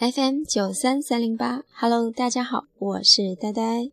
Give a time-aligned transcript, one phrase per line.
[0.00, 3.90] FM 九三三零八，Hello，大家好，我是呆呆。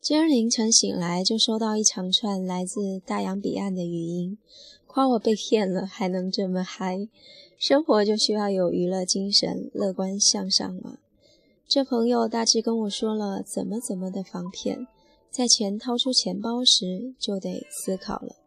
[0.00, 4.38] 今儿凌晨醒来，就收到一长串来自大洋彼岸的语音，
[4.88, 7.08] 夸我被骗了，还能这么嗨。
[7.56, 10.98] 生活就需要有娱乐精神，乐观向上嘛。
[11.68, 14.88] 这朋友大致跟我说了怎么怎么的防骗，
[15.30, 18.43] 在钱掏出钱包时就得思考了。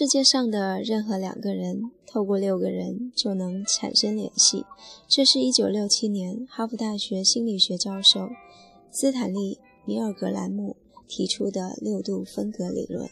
[0.00, 4.64] 世界上的任何两个人，透过六个人就能产生联系。
[5.06, 8.30] 这是一九六七年哈佛大学心理学教授
[8.90, 10.74] 斯坦利·米尔格兰姆
[11.06, 13.10] 提出的六度分隔理论。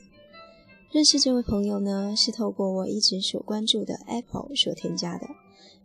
[0.90, 5.28] 认识这位朋友呢，是透过我一直所关注的 Apple 所添加的。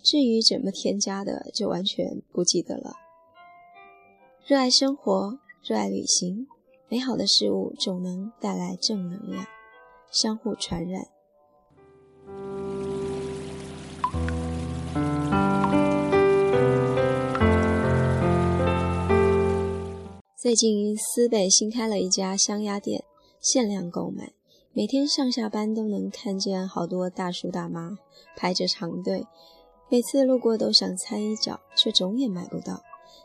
[0.01, 2.93] 至于怎么添加的，就完全不记得了。
[4.47, 6.47] 热爱生活，热爱旅行，
[6.87, 9.45] 美好的事物总能带来正能量。
[10.13, 11.07] 相互传染。
[20.37, 23.03] 最近思北新开了一家香鸭店，
[23.41, 24.33] 限量购买，
[24.73, 27.97] 每天上下班都能看见好多大叔大妈
[28.35, 29.25] 排着长队，
[29.89, 32.83] 每次路过都想参一脚，却总也买不到。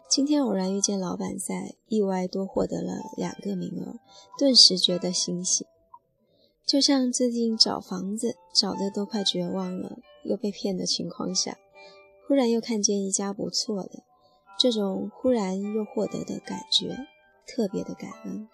[0.08, 3.98] 今天偶然遇见老板在，意外多获得了两个名额，
[4.38, 5.66] 顿时觉得欣喜。
[6.68, 11.56] 就像最近找房子找的都快绝望了，又被骗的情况下，
[12.26, 14.02] 忽然又看见一家不错的，
[14.58, 17.06] 这种忽然又获得的感觉，
[17.46, 18.46] 特别的感恩。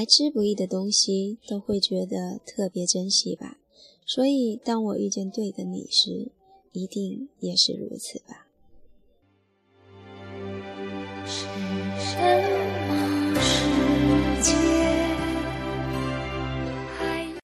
[0.00, 3.58] 来之不易的东西，都会觉得特别珍惜吧。
[4.06, 6.32] 所以，当我遇见对的你时，
[6.72, 8.46] 一定也是如此吧。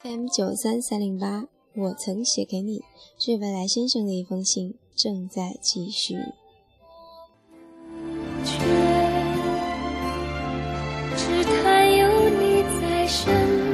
[0.00, 2.80] ？M 九三三零八，我曾写给你，
[3.18, 6.16] 是未来先生的一封信，正在继续。
[13.06, 13.65] 深。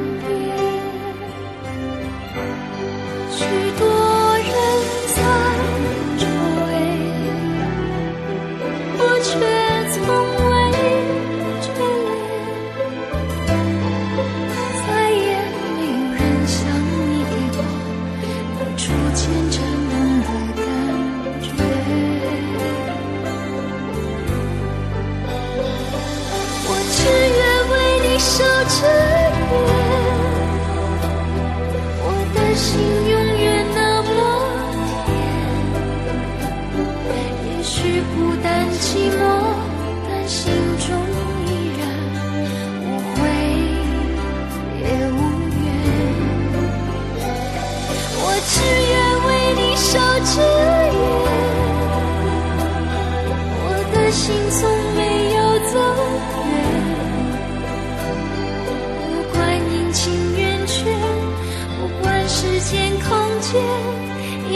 [32.82, 34.08] 心永远那么
[35.06, 35.08] 甜
[37.46, 39.22] 也许孤单寂寞
[40.08, 41.21] 但心中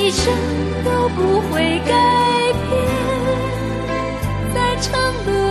[0.06, 0.32] 一生
[0.84, 2.86] 都不会改变，
[4.54, 4.92] 在长
[5.26, 5.45] 的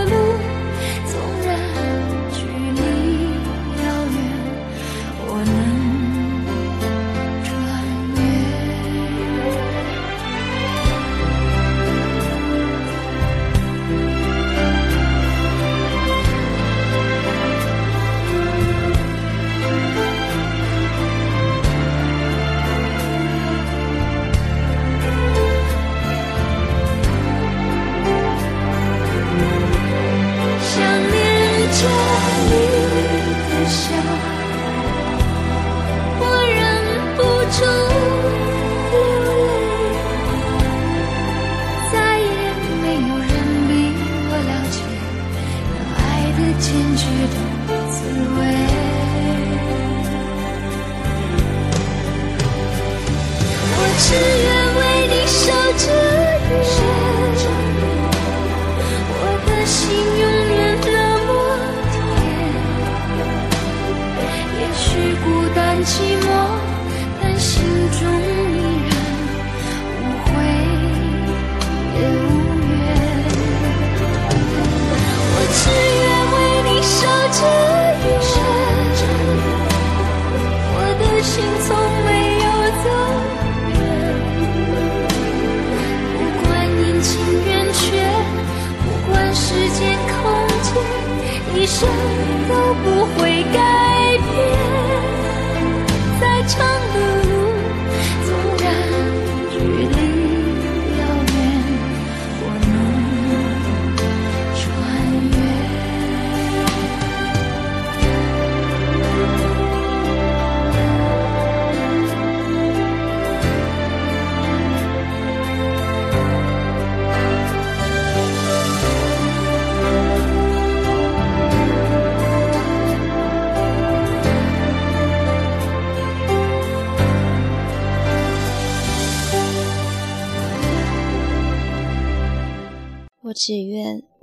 [53.96, 54.35] 路。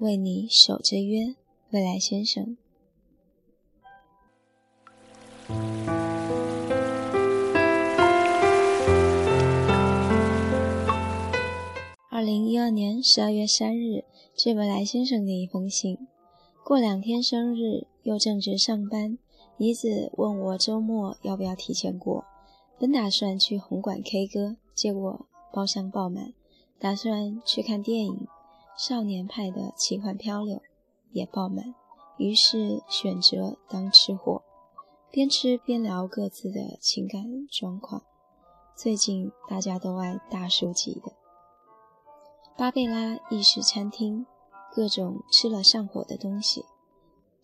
[0.03, 1.33] 为你守着约，
[1.69, 2.57] 未来先生。
[12.09, 14.03] 二零一二年十二月三日，
[14.35, 15.97] 致未来先生的一封信。
[16.65, 19.17] 过两天生日，又正值上班，
[19.55, 22.25] 妮子问我周末要不要提前过。
[22.77, 26.33] 本打算去红馆 K 歌，结果包厢爆满，
[26.77, 28.27] 打算去看电影。
[28.75, 30.61] 少年派的奇幻漂流
[31.11, 31.75] 也爆满，
[32.17, 34.41] 于是选择当吃货，
[35.11, 38.01] 边吃边聊各自的情感状况。
[38.75, 41.13] 最近大家都爱大叔级的
[42.57, 44.25] 巴贝拉意式餐厅，
[44.73, 46.65] 各种吃了上火的东西，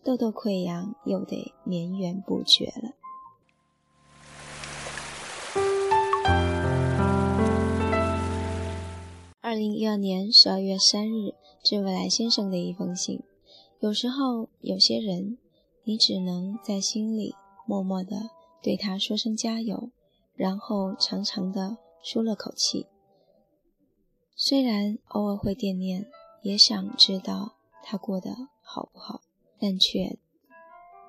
[0.02, 2.94] 痘痘溃疡又得绵延不绝了。
[9.50, 13.20] 二零一二年十二月三日，致未来先生的一封信。
[13.80, 15.38] 有时候，有些人，
[15.82, 17.34] 你只能在心里
[17.66, 18.30] 默默地
[18.62, 19.90] 对他说声加油，
[20.36, 22.86] 然后长长的舒了口气。
[24.36, 26.08] 虽然偶尔会惦念，
[26.42, 28.30] 也想知道他过得
[28.62, 29.20] 好不好，
[29.58, 30.16] 但却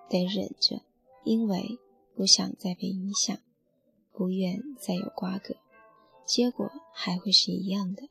[0.09, 0.81] 得忍着，
[1.23, 1.77] 因为
[2.15, 3.37] 不想再被影响，
[4.11, 5.57] 不愿再有瓜葛，
[6.25, 8.09] 结果还会是一样的。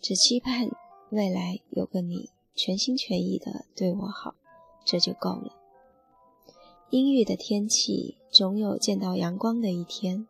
[0.00, 0.70] 只期盼
[1.10, 4.34] 未来有个你全心全意的对我好，
[4.84, 5.52] 这就够了。
[6.90, 10.28] 阴郁的天气总有见到阳光的一天。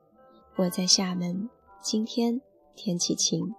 [0.57, 1.51] 我在厦门，
[1.83, 2.41] 今天
[2.75, 3.55] 天气晴。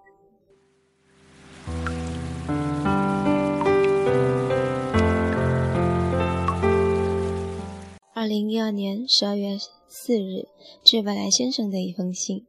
[8.12, 9.56] 二零一二年十二月
[9.86, 10.48] 四日，
[10.82, 12.47] 致未来先生的一封信。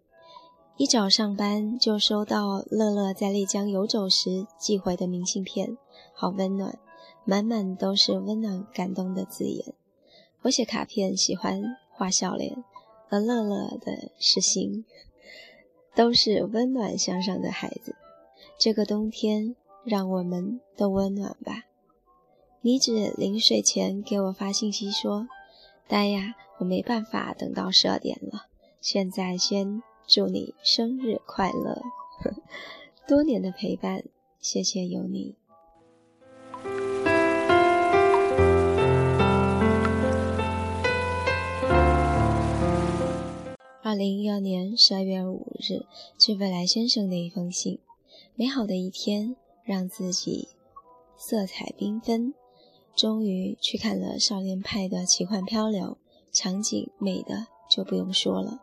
[0.80, 5.78] 一早上班就收到乐乐在丽江游走时寄回的明信片，
[6.14, 6.80] 好温暖，
[7.26, 9.74] 满满都是温暖感动的字眼。
[10.44, 11.62] 我写卡片喜欢
[11.92, 12.64] 画笑脸，
[13.10, 14.86] 而乐乐的是心，
[15.94, 17.94] 都是温暖向上的孩子。
[18.58, 21.66] 这个冬天，让我们都温暖吧。
[22.62, 25.28] 妮子临睡前给我发信息说
[25.90, 28.46] ：“呆呀，我没办法等到十二点了，
[28.80, 31.84] 现在先。”祝你生日快乐！
[33.08, 34.04] 多年的陪伴，
[34.40, 35.36] 谢谢有你。
[43.84, 45.86] 二零一二年十二月五日，
[46.18, 47.78] 致未来先生的一封信。
[48.34, 50.50] 美好的一天，让自己
[51.16, 52.34] 色彩缤纷。
[52.96, 56.00] 终于去看了少年派的奇幻漂流，
[56.32, 58.60] 场景美的就不用说了。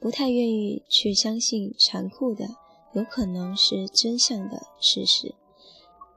[0.00, 2.46] 不太愿意去相信残酷的
[2.94, 5.34] 有可能是真相的事实，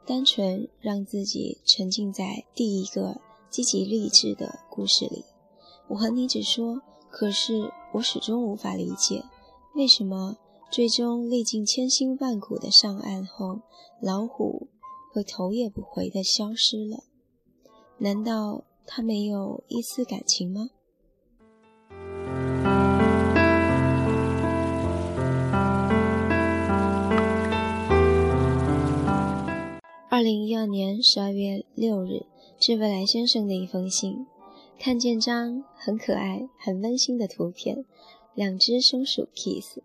[0.06, 5.26] 单纯让自己沉浸在第一个积极励志的故事里。
[5.90, 9.26] 我和你只说，可是我始终无法理解，
[9.76, 10.38] 为什么
[10.72, 13.60] 最终历尽千辛万苦的上岸后，
[14.02, 14.70] 老虎
[15.12, 17.04] 会头也不回地消失了？
[17.98, 20.70] 难道他没有一丝感情吗？
[30.14, 32.28] 二零一二年十二月六日，
[32.60, 34.28] 致未来先生的一封信。
[34.78, 37.84] 看见张很可爱、很温馨的图片，
[38.36, 39.80] 两只松鼠 kiss，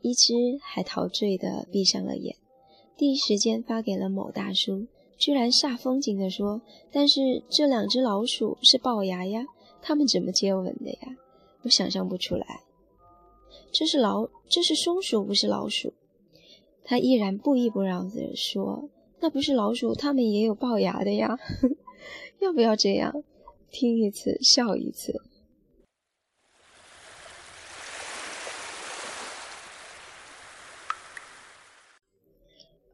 [0.00, 2.36] 一只还陶醉的闭上了眼。
[2.96, 4.86] 第一时间发给了某大叔，
[5.18, 6.62] 居然煞风景的说
[6.92, 9.44] ：“但是这两只老鼠是龅牙呀，
[9.82, 11.16] 他们怎么接吻的呀？
[11.62, 12.60] 我想象不出来。
[13.72, 15.92] 这是老，这是松鼠，不是老鼠。”
[16.86, 18.88] 他依然不依不饶地说。
[19.22, 21.38] 那不是老鼠，它们也有龅牙的呀，
[22.40, 23.22] 要不要这样？
[23.70, 25.22] 听一次笑一次。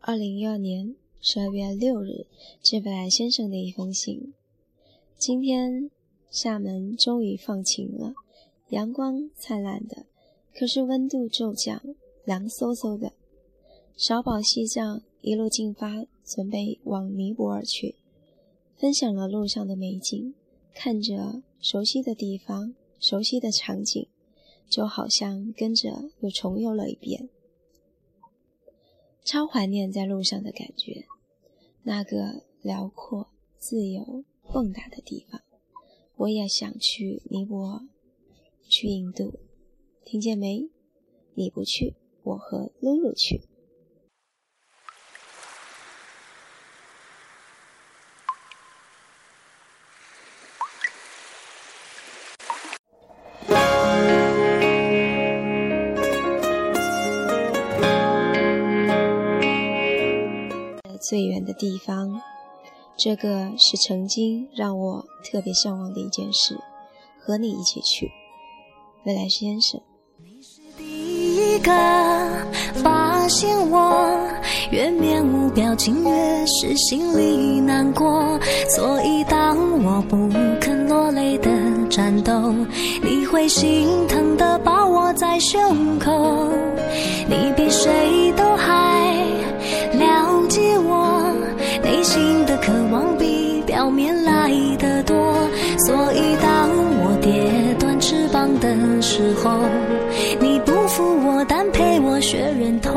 [0.01, 2.27] 二零一二年十二月六日，
[2.63, 4.35] 致未来先生的一封信。
[5.17, 5.91] 今天
[6.31, 8.13] 厦门终于放晴了，
[8.69, 10.05] 阳光灿烂的，
[10.55, 11.83] 可是温度骤降，
[12.27, 13.15] 凉飕飕的。
[13.97, 17.97] 少保西藏一路进发，准备往尼泊尔去，
[18.77, 20.35] 分享了路上的美景，
[20.75, 24.07] 看着熟悉的地方、熟悉的场景，
[24.69, 27.31] 就好像跟着又重游了一遍，
[29.25, 31.07] 超怀念在路上的感觉，
[31.85, 35.41] 那个辽阔、自由、蹦跶的地方。
[36.17, 37.89] 我也想去尼泊尔，
[38.69, 39.39] 去印度，
[40.05, 40.69] 听见没？
[41.35, 41.95] 你不去，
[42.25, 43.48] 我和露露去。
[61.09, 62.21] 最远的地方，
[62.99, 66.55] 这个是曾经让我特别向往的一件事，
[67.19, 68.11] 和你一起去，
[69.07, 69.81] 未来先生。
[70.19, 71.73] 你是第一个
[72.75, 74.07] 发现我，
[74.71, 78.38] 越面无表情，越是心里难过。
[78.77, 80.29] 所以当我不
[80.61, 81.50] 肯落泪的
[81.88, 82.53] 战斗，
[83.03, 86.12] 你会心疼的抱我在胸口。
[87.31, 88.57] 你比谁都
[92.09, 95.35] 心的渴望比表面来的多，
[95.87, 96.71] 所以当
[97.05, 97.31] 我跌
[97.79, 98.67] 断翅膀的
[99.03, 99.61] 时候，
[100.41, 102.97] 你不负我，但陪我学忍痛。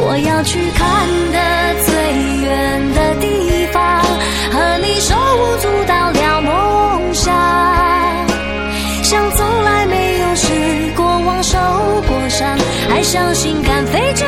[0.00, 1.38] 我要去看的
[1.84, 1.92] 最
[2.40, 4.00] 远的地方，
[4.50, 7.34] 和你手舞足蹈聊梦想，
[9.02, 10.46] 像从来没有失
[10.96, 11.58] 过望，受
[12.08, 12.48] 过伤。
[12.88, 14.24] 还相信敢飞就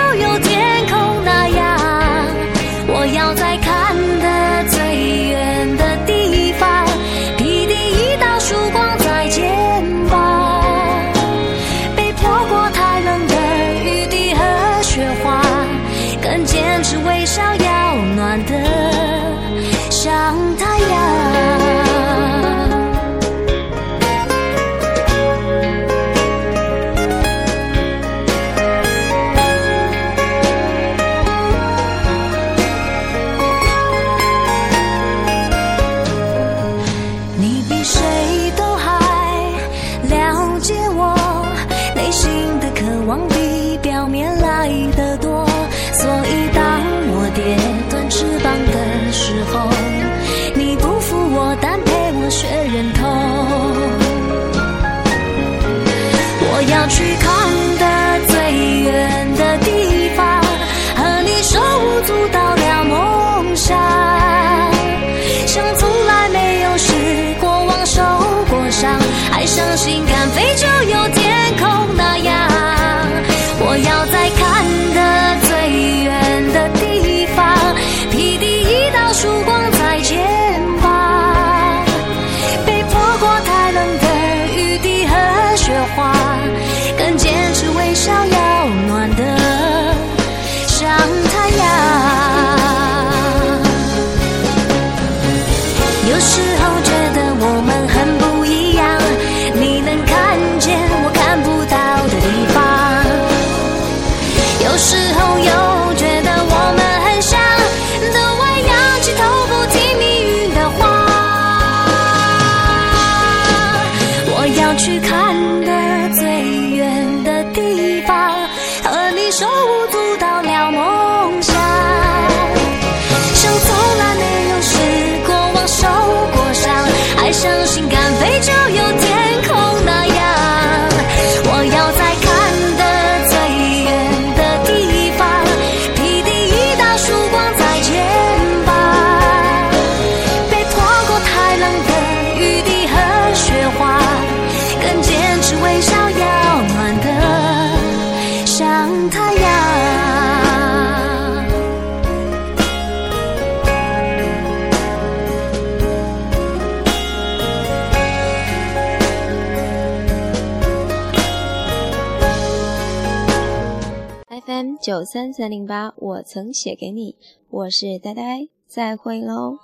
[164.88, 167.14] 九三三零八，我曾写给你，
[167.50, 169.58] 我是呆呆，再会喽。